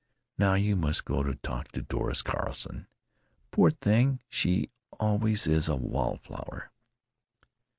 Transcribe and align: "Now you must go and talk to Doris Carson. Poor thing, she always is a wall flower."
"Now 0.39 0.55
you 0.55 0.75
must 0.75 1.05
go 1.05 1.19
and 1.21 1.43
talk 1.43 1.67
to 1.73 1.83
Doris 1.83 2.23
Carson. 2.23 2.87
Poor 3.51 3.69
thing, 3.69 4.19
she 4.27 4.71
always 4.99 5.45
is 5.45 5.69
a 5.69 5.75
wall 5.75 6.17
flower." 6.17 6.71